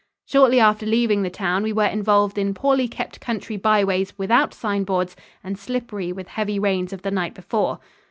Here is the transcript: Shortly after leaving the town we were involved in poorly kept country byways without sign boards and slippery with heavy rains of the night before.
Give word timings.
Shortly 0.25 0.59
after 0.59 0.87
leaving 0.87 1.21
the 1.21 1.29
town 1.29 1.61
we 1.61 1.71
were 1.71 1.85
involved 1.85 2.39
in 2.39 2.55
poorly 2.55 2.87
kept 2.87 3.21
country 3.21 3.55
byways 3.55 4.17
without 4.17 4.51
sign 4.51 4.83
boards 4.83 5.15
and 5.43 5.59
slippery 5.59 6.11
with 6.11 6.27
heavy 6.29 6.57
rains 6.57 6.91
of 6.91 7.03
the 7.03 7.11
night 7.11 7.35
before. 7.35 7.77